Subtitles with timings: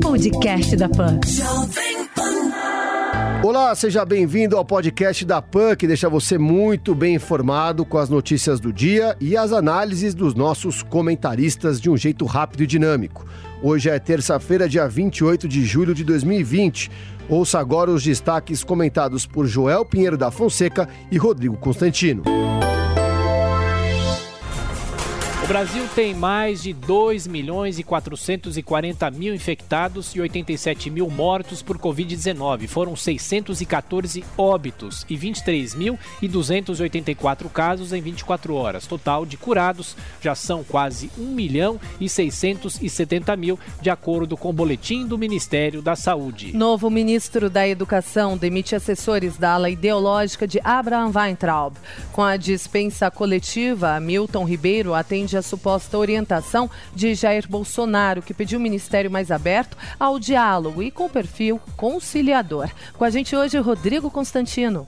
[0.00, 1.18] Podcast da Pan.
[3.42, 8.08] Olá, seja bem-vindo ao podcast da PAN, que deixa você muito bem informado com as
[8.08, 13.26] notícias do dia e as análises dos nossos comentaristas de um jeito rápido e dinâmico.
[13.60, 16.88] Hoje é terça-feira, dia 28 de julho de 2020.
[17.28, 22.22] Ouça agora os destaques comentados por Joel Pinheiro da Fonseca e Rodrigo Constantino.
[25.50, 31.76] Brasil tem mais de 2 milhões e 440 mil infectados e 87 mil mortos por
[31.76, 32.68] Covid-19.
[32.68, 38.86] Foram 614 óbitos e 23.284 casos em 24 horas.
[38.86, 44.52] Total de curados já são quase 1 milhão e 670 mil, de acordo com o
[44.52, 46.56] boletim do Ministério da Saúde.
[46.56, 51.74] Novo ministro da Educação demite assessores da ala ideológica de Abraham Weintraub.
[52.12, 58.58] Com a dispensa coletiva, Milton Ribeiro atende a suposta orientação de Jair Bolsonaro, que pediu
[58.58, 62.70] um ministério mais aberto ao diálogo e com perfil conciliador.
[62.96, 64.86] Com a gente hoje, Rodrigo Constantino.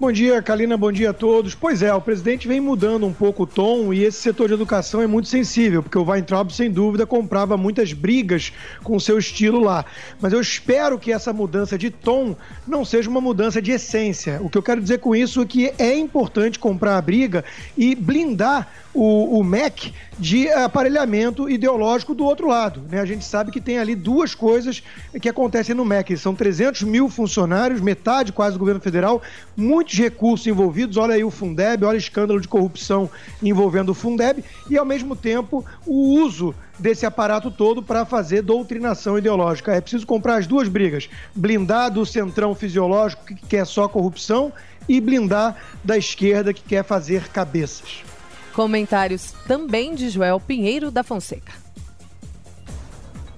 [0.00, 1.54] Bom dia, Kalina, bom dia a todos.
[1.54, 5.02] Pois é, o presidente vem mudando um pouco o tom e esse setor de educação
[5.02, 8.50] é muito sensível, porque o Weintraub, sem dúvida, comprava muitas brigas
[8.82, 9.84] com o seu estilo lá.
[10.18, 12.34] Mas eu espero que essa mudança de tom
[12.66, 14.40] não seja uma mudança de essência.
[14.42, 17.44] O que eu quero dizer com isso é que é importante comprar a briga
[17.76, 22.82] e blindar o, o MEC de aparelhamento ideológico do outro lado.
[22.90, 23.00] Né?
[23.00, 24.82] A gente sabe que tem ali duas coisas
[25.20, 26.16] que acontecem no MEC.
[26.16, 29.22] São 300 mil funcionários, metade quase do governo federal,
[29.56, 30.96] muitos recursos envolvidos.
[30.96, 33.08] Olha aí o Fundeb, olha o escândalo de corrupção
[33.42, 39.18] envolvendo o Fundeb e, ao mesmo tempo, o uso desse aparato todo para fazer doutrinação
[39.18, 39.72] ideológica.
[39.72, 44.52] É preciso comprar as duas brigas: blindar do centrão fisiológico que quer só corrupção
[44.88, 48.09] e blindar da esquerda que quer fazer cabeças.
[48.54, 51.52] Comentários também de Joel Pinheiro da Fonseca.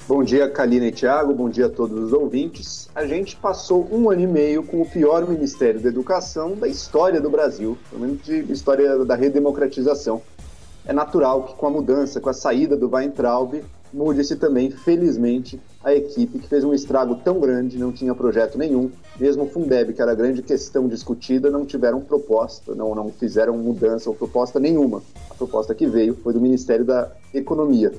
[0.09, 2.89] Bom dia, Kalina e Tiago, bom dia a todos os ouvintes.
[2.95, 7.21] A gente passou um ano e meio com o pior Ministério da Educação da história
[7.21, 10.21] do Brasil, pelo menos de história da redemocratização.
[10.85, 13.63] É natural que com a mudança, com a saída do Weintraub,
[13.93, 18.91] mude-se também, felizmente, a equipe que fez um estrago tão grande, não tinha projeto nenhum.
[19.19, 23.57] Mesmo o Fundeb, que era a grande questão discutida, não tiveram proposta, não, não fizeram
[23.59, 25.03] mudança ou proposta nenhuma.
[25.31, 27.93] A proposta que veio foi do Ministério da Economia.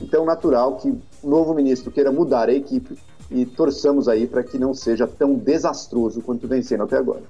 [0.00, 2.96] Então, natural que o novo ministro queira mudar a equipe
[3.30, 7.22] e torçamos aí para que não seja tão desastroso quanto vem sendo até agora.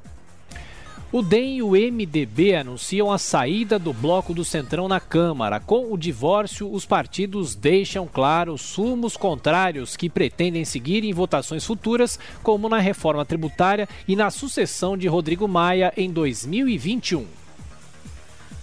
[1.12, 5.58] O DEM e o MDB anunciam a saída do bloco do Centrão na Câmara.
[5.58, 12.16] Com o divórcio, os partidos deixam claro sumos contrários que pretendem seguir em votações futuras,
[12.44, 17.26] como na reforma tributária e na sucessão de Rodrigo Maia em 2021.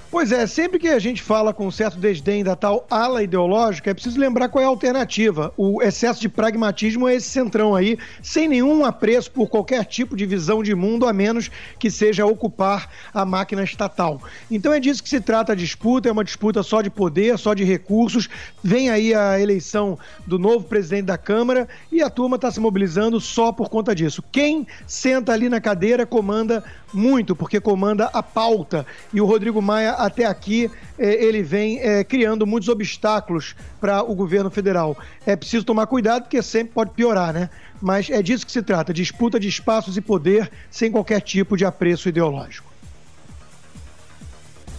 [0.10, 3.94] Pois é, sempre que a gente fala com certo desdém da tal ala ideológica, é
[3.94, 5.54] preciso lembrar qual é a alternativa.
[5.58, 10.26] O excesso de pragmatismo é esse centrão aí, sem nenhum apreço por qualquer tipo de
[10.26, 14.22] visão de mundo, a menos que seja ocupar a máquina estatal.
[14.50, 17.54] Então é disso que se trata a disputa, é uma disputa só de poder, só
[17.54, 18.30] de recursos.
[18.64, 23.20] Vem aí a eleição do novo presidente da Câmara e a turma está se mobilizando
[23.20, 24.24] só por conta disso.
[24.32, 26.64] Quem senta ali na cadeira comanda
[26.94, 28.86] muito, porque comanda a pauta.
[29.14, 34.16] E o Rodrigo Maia até aqui eh, ele vem eh, criando muitos obstáculos para o
[34.16, 34.98] governo federal.
[35.26, 37.50] É preciso tomar cuidado porque sempre pode piorar, né?
[37.82, 41.66] Mas é disso que se trata: disputa de espaços e poder sem qualquer tipo de
[41.66, 42.78] apreço ideológico.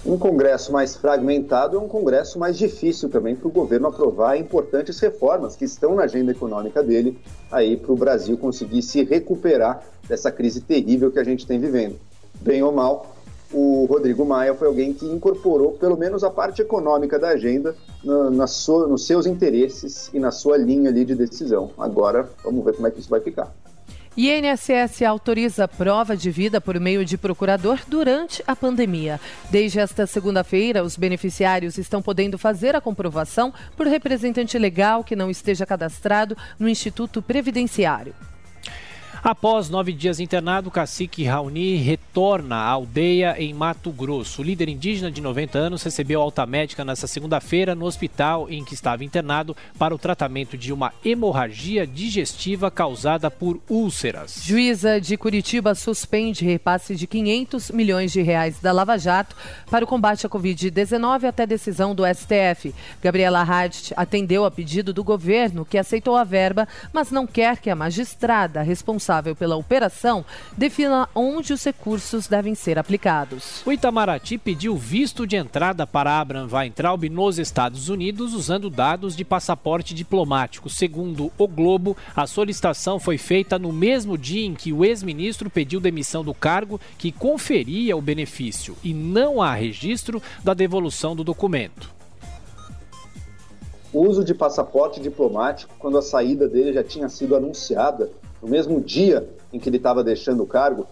[0.06, 4.98] Um Congresso mais fragmentado é um Congresso mais difícil também para o governo aprovar importantes
[5.00, 7.18] reformas que estão na agenda econômica dele,
[7.50, 11.96] aí para o Brasil conseguir se recuperar dessa crise terrível que a gente tem vivendo.
[12.40, 13.17] Bem ou mal,
[13.52, 18.30] o Rodrigo Maia foi alguém que incorporou pelo menos a parte econômica da agenda na,
[18.30, 21.70] na sua, nos seus interesses e na sua linha ali de decisão.
[21.78, 23.52] Agora, vamos ver como é que isso vai ficar.
[24.16, 29.20] INSS autoriza prova de vida por meio de procurador durante a pandemia.
[29.48, 35.30] Desde esta segunda-feira, os beneficiários estão podendo fazer a comprovação por representante legal que não
[35.30, 38.12] esteja cadastrado no Instituto Previdenciário.
[39.22, 44.40] Após nove dias internado, o cacique Raoni retorna à aldeia em Mato Grosso.
[44.40, 48.74] O líder indígena de 90 anos recebeu alta médica nesta segunda-feira no hospital em que
[48.74, 54.40] estava internado para o tratamento de uma hemorragia digestiva causada por úlceras.
[54.44, 59.34] Juíza de Curitiba suspende repasse de 500 milhões de reais da Lava Jato
[59.68, 62.72] para o combate à Covid-19 até decisão do STF.
[63.02, 67.68] Gabriela Hadt atendeu a pedido do governo, que aceitou a verba, mas não quer que
[67.68, 70.24] a magistrada responsável responsável pela operação
[70.56, 73.62] defina onde os recursos devem ser aplicados.
[73.64, 79.24] O Itamaraty pediu visto de entrada para Abraham Weintraub nos Estados Unidos usando dados de
[79.24, 80.68] passaporte diplomático.
[80.68, 85.80] Segundo o Globo, a solicitação foi feita no mesmo dia em que o ex-ministro pediu
[85.80, 91.98] demissão do cargo que conferia o benefício e não há registro da devolução do documento
[93.92, 98.10] uso de passaporte diplomático quando a saída dele já tinha sido anunciada,
[98.42, 100.86] no mesmo dia em que ele estava deixando o cargo?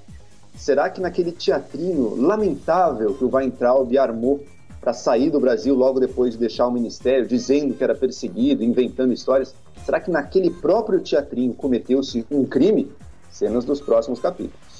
[0.56, 4.42] Será que naquele teatrinho lamentável que o Weintraub armou
[4.80, 9.12] para sair do Brasil logo depois de deixar o ministério, dizendo que era perseguido, inventando
[9.12, 9.54] histórias,
[9.84, 12.90] será que naquele próprio teatrinho cometeu-se um crime?
[13.28, 14.75] Cenas dos próximos capítulos.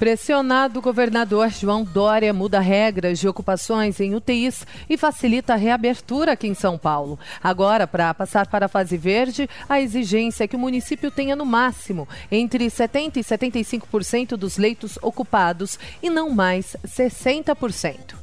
[0.00, 6.32] Pressionado, o governador João Dória muda regras de ocupações em UTIs e facilita a reabertura
[6.32, 7.18] aqui em São Paulo.
[7.42, 11.44] Agora, para passar para a fase verde, a exigência é que o município tenha no
[11.44, 18.19] máximo entre 70% e 75% dos leitos ocupados e não mais 60%.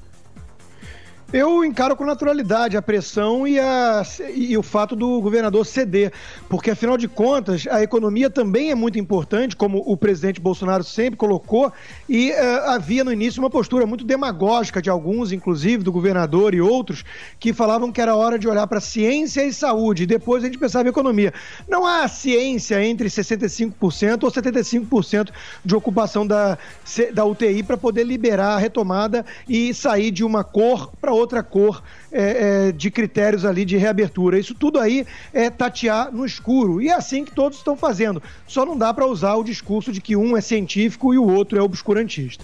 [1.33, 4.01] Eu encaro com naturalidade a pressão e, a,
[4.33, 6.13] e, o fato do governador ceder,
[6.47, 11.17] porque afinal de contas a economia também é muito importante, como o presidente Bolsonaro sempre
[11.17, 11.69] colocou,
[12.07, 16.61] e uh, havia no início uma postura muito demagógica de alguns, inclusive do governador e
[16.61, 17.03] outros,
[17.37, 20.57] que falavam que era hora de olhar para ciência e saúde, e depois a gente
[20.57, 21.33] pensava em economia.
[21.67, 25.29] Não há ciência entre 65% ou 75%
[25.65, 26.57] de ocupação da,
[27.13, 31.83] da UTI para poder liberar a retomada e sair de uma cor para outra cor
[32.11, 34.39] é, é, de critérios ali de reabertura.
[34.39, 36.81] Isso tudo aí é tatear no escuro.
[36.81, 38.21] E é assim que todos estão fazendo.
[38.47, 41.57] Só não dá para usar o discurso de que um é científico e o outro
[41.57, 42.43] é obscurantista.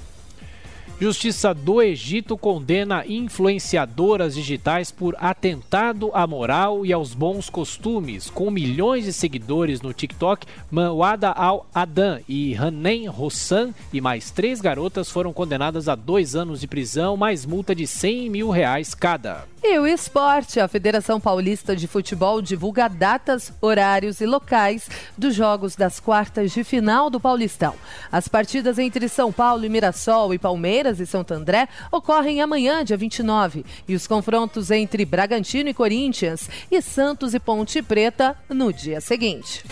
[1.00, 8.30] Justiça do Egito condena influenciadoras digitais por atentado à moral e aos bons costumes.
[8.30, 15.10] Com milhões de seguidores no TikTok, Manwada Al-Adan e Hanem Hossan e mais três garotas
[15.10, 19.46] foram condenadas a dois anos de prisão, mais multa de 100 mil reais cada.
[19.66, 25.74] E o esporte, a Federação Paulista de Futebol divulga datas, horários e locais dos jogos
[25.74, 27.74] das quartas de final do Paulistão.
[28.12, 32.98] As partidas entre São Paulo e Mirassol e Palmeiras e Santo André ocorrem amanhã, dia
[32.98, 39.00] 29, e os confrontos entre Bragantino e Corinthians e Santos e Ponte Preta no dia
[39.00, 39.64] seguinte.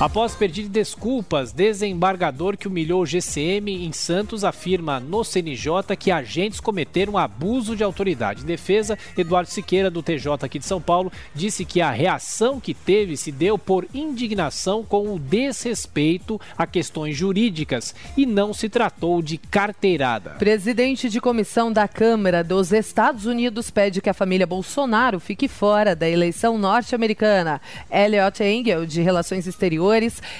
[0.00, 6.58] Após pedir desculpas, desembargador que humilhou o GCM em Santos afirma no CNJ que agentes
[6.58, 8.42] cometeram abuso de autoridade.
[8.42, 12.72] Em defesa, Eduardo Siqueira, do TJ aqui de São Paulo, disse que a reação que
[12.72, 19.20] teve se deu por indignação com o desrespeito a questões jurídicas e não se tratou
[19.20, 20.30] de carteirada.
[20.38, 25.94] Presidente de comissão da Câmara dos Estados Unidos pede que a família Bolsonaro fique fora
[25.94, 27.60] da eleição norte-americana.
[27.92, 29.89] Elliot Engel, de Relações Exteriores,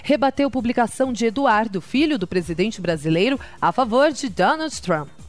[0.03, 5.20] rebateu publicação de Eduardo, filho do presidente brasileiro, a favor de Donald Trump.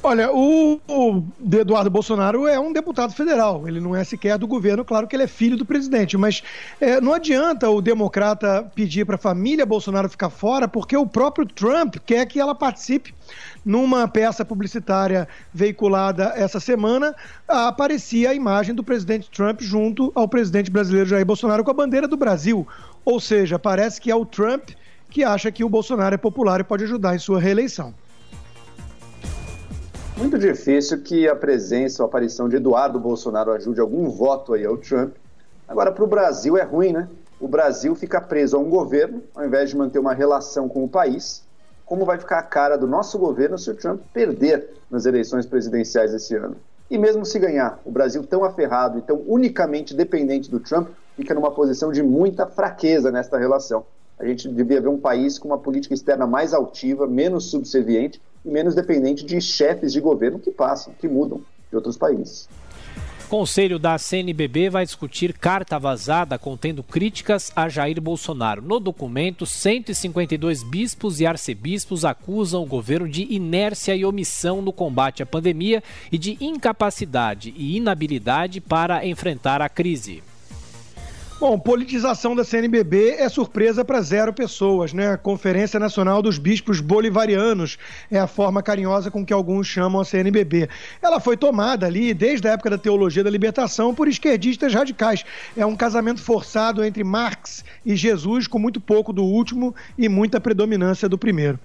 [0.00, 0.80] Olha, o,
[1.52, 5.24] Eduardo Bolsonaro é um deputado federal, ele não é sequer do governo, claro que ele
[5.24, 6.42] é filho do presidente, mas
[6.80, 11.44] é, não adianta o democrata pedir para a família Bolsonaro ficar fora, porque o próprio
[11.44, 13.12] Trump quer que ela participe.
[13.64, 17.14] Numa peça publicitária veiculada essa semana,
[17.46, 22.06] aparecia a imagem do presidente Trump junto ao presidente brasileiro Jair Bolsonaro com a bandeira
[22.06, 22.66] do Brasil.
[23.04, 24.70] Ou seja, parece que é o Trump
[25.10, 27.92] que acha que o Bolsonaro é popular e pode ajudar em sua reeleição.
[30.18, 34.76] Muito difícil que a presença a aparição de Eduardo Bolsonaro ajude algum voto aí ao
[34.76, 35.14] Trump.
[35.68, 37.08] Agora, para o Brasil é ruim, né?
[37.38, 40.88] O Brasil fica preso a um governo, ao invés de manter uma relação com o
[40.88, 41.44] país.
[41.86, 46.12] Como vai ficar a cara do nosso governo se o Trump perder nas eleições presidenciais
[46.12, 46.56] esse ano?
[46.90, 51.32] E mesmo se ganhar, o Brasil tão aferrado e tão unicamente dependente do Trump fica
[51.32, 53.86] numa posição de muita fraqueza nesta relação.
[54.18, 58.50] A gente devia ver um país com uma política externa mais altiva, menos subserviente e
[58.50, 62.48] menos dependente de chefes de governo que passam, que mudam de outros países.
[63.28, 68.62] Conselho da CNBB vai discutir carta vazada contendo críticas a Jair Bolsonaro.
[68.62, 75.22] No documento, 152 bispos e arcebispos acusam o governo de inércia e omissão no combate
[75.22, 80.22] à pandemia e de incapacidade e inabilidade para enfrentar a crise.
[81.40, 85.16] Bom, politização da CNBB é surpresa para zero pessoas, né?
[85.16, 87.78] Conferência Nacional dos Bispos Bolivarianos
[88.10, 90.68] é a forma carinhosa com que alguns chamam a CNBB.
[91.00, 95.24] Ela foi tomada ali desde a época da teologia da libertação por esquerdistas radicais.
[95.56, 100.40] É um casamento forçado entre Marx e Jesus, com muito pouco do último e muita
[100.40, 101.56] predominância do primeiro.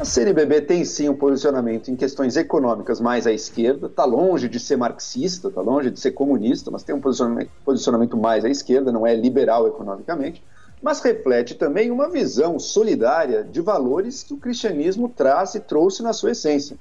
[0.00, 4.58] A CNBB tem sim um posicionamento em questões econômicas mais à esquerda, está longe de
[4.58, 9.06] ser marxista, está longe de ser comunista, mas tem um posicionamento, mais à esquerda, não
[9.06, 10.42] é liberal economicamente,
[10.80, 16.14] mas reflete também uma visão solidária de valores que o cristianismo traz e trouxe na
[16.14, 16.78] sua essência.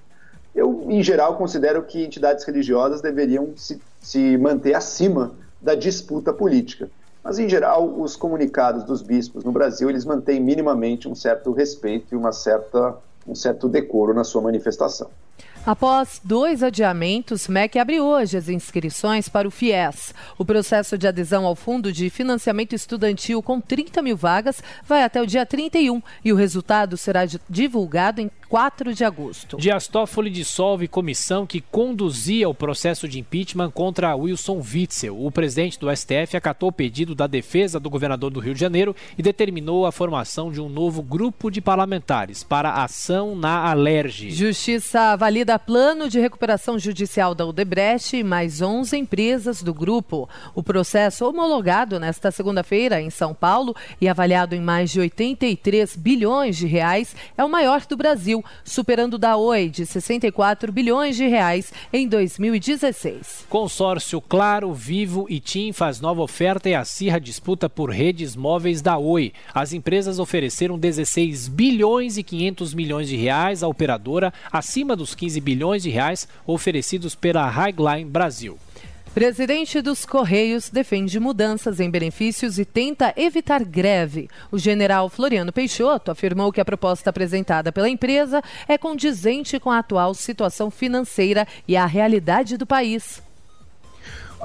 [0.55, 6.89] Eu, em geral, considero que entidades religiosas deveriam se, se manter acima da disputa política.
[7.23, 12.13] Mas, em geral, os comunicados dos bispos no Brasil, eles mantêm minimamente um certo respeito
[12.13, 12.95] e uma certa,
[13.27, 15.09] um certo decoro na sua manifestação.
[15.65, 20.13] Após dois adiamentos, MEC abre hoje as inscrições para o FIES.
[20.37, 25.21] O processo de adesão ao Fundo de Financiamento Estudantil com 30 mil vagas vai até
[25.21, 29.57] o dia 31 e o resultado será divulgado em 4 de agosto.
[29.57, 35.23] Dias Toffoli dissolve comissão que conduzia o processo de impeachment contra Wilson Witzel.
[35.23, 38.95] O presidente do STF acatou o pedido da defesa do governador do Rio de Janeiro
[39.15, 44.31] e determinou a formação de um novo grupo de parlamentares para ação na Alerge.
[44.31, 50.27] Justiça valida plano de recuperação judicial da Odebrecht e mais 11 empresas do grupo.
[50.55, 56.57] O processo homologado nesta segunda-feira em São Paulo e avaliado em mais de 83 bilhões
[56.57, 61.27] de reais é o maior do Brasil Brasil, superando da Oi de 64 bilhões de
[61.27, 63.45] reais em 2016.
[63.49, 68.97] Consórcio Claro, Vivo e TIM faz nova oferta e acirra disputa por redes móveis da
[68.97, 69.33] Oi.
[69.53, 75.39] As empresas ofereceram 16 bilhões e 500 milhões de reais à operadora, acima dos 15
[75.41, 78.57] bilhões de reais oferecidos pela Highline Brasil.
[79.13, 84.29] Presidente dos Correios defende mudanças em benefícios e tenta evitar greve.
[84.51, 89.79] O general Floriano Peixoto afirmou que a proposta apresentada pela empresa é condizente com a
[89.79, 93.21] atual situação financeira e a realidade do país.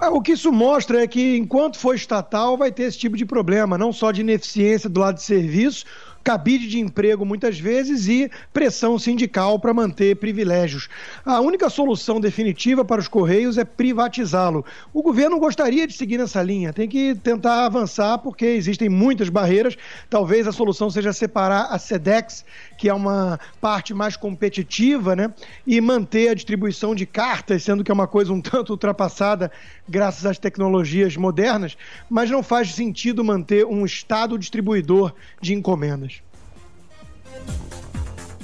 [0.00, 3.24] É, o que isso mostra é que, enquanto for estatal, vai ter esse tipo de
[3.24, 5.84] problema, não só de ineficiência do lado de serviço,
[6.24, 10.88] cabide de emprego muitas vezes e pressão sindical para manter privilégios.
[11.24, 14.64] A única solução definitiva para os Correios é privatizá-lo.
[14.92, 19.76] O governo gostaria de seguir nessa linha, tem que tentar avançar porque existem muitas barreiras.
[20.08, 22.44] Talvez a solução seja separar a SEDEX,
[22.76, 25.32] que é uma parte mais competitiva, né,
[25.66, 29.50] e manter a distribuição de cartas, sendo que é uma coisa um tanto ultrapassada
[29.88, 31.76] graças às tecnologias modernas,
[32.08, 36.22] mas não faz sentido manter um Estado distribuidor de encomendas.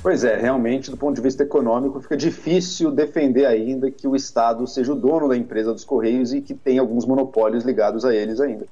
[0.03, 4.67] Pois é, realmente, do ponto de vista econômico, fica difícil defender ainda que o Estado
[4.67, 8.41] seja o dono da empresa dos Correios e que tem alguns monopólios ligados a eles
[8.41, 8.67] ainda.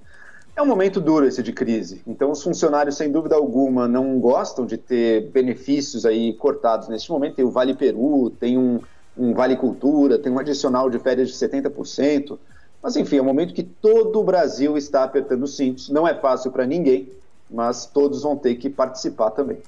[0.59, 4.67] É um momento duro esse de crise, então os funcionários, sem dúvida alguma, não gostam
[4.67, 7.37] de ter benefícios aí cortados neste momento.
[7.37, 8.81] Tem o Vale Peru, tem um,
[9.17, 12.37] um Vale Cultura, tem um adicional de férias de 70%.
[12.83, 15.91] Mas, enfim, é um momento que todo o Brasil está apertando os cintos.
[15.91, 17.09] Não é fácil para ninguém,
[17.49, 19.59] mas todos vão ter que participar também.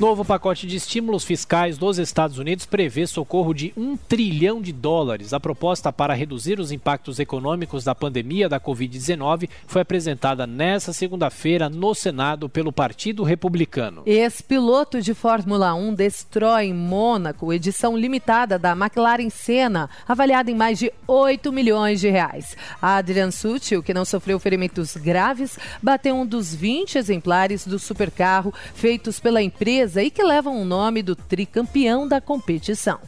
[0.00, 5.34] Novo pacote de estímulos fiscais dos Estados Unidos prevê socorro de um trilhão de dólares.
[5.34, 11.68] A proposta para reduzir os impactos econômicos da pandemia da Covid-19 foi apresentada nesta segunda-feira
[11.68, 14.02] no Senado pelo Partido Republicano.
[14.06, 20.90] Ex-piloto de Fórmula 1 destrói Mônaco edição limitada da McLaren Senna, avaliada em mais de
[21.06, 22.56] 8 milhões de reais.
[22.80, 29.20] Adrian Sutil, que não sofreu ferimentos graves, bateu um dos 20 exemplares do supercarro feitos
[29.20, 32.98] pela empresa e que levam o nome do tricampeão da competição.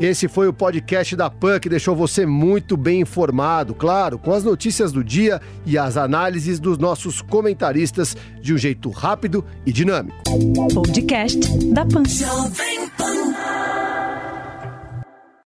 [0.00, 4.44] Esse foi o podcast da PAN que deixou você muito bem informado, claro, com as
[4.44, 10.18] notícias do dia e as análises dos nossos comentaristas de um jeito rápido e dinâmico.
[10.74, 11.40] Podcast
[11.72, 12.02] da PAN.